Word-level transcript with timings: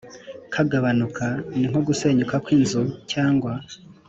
kagabanuka 0.53 1.25
ni 1.57 1.65
nko 1.69 1.79
gusenyuka 1.87 2.35
kw 2.43 2.49
inzu 2.57 2.81
cyangwa 3.11 3.51